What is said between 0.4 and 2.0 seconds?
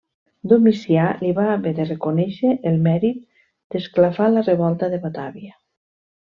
Domicià li va haver de